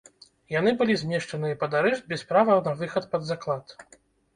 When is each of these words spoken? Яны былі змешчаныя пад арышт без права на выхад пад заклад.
Яны 0.59 0.73
былі 0.79 0.95
змешчаныя 1.01 1.59
пад 1.65 1.71
арышт 1.83 2.03
без 2.17 2.21
права 2.33 2.59
на 2.73 2.77
выхад 2.85 3.03
пад 3.17 3.33
заклад. 3.33 3.81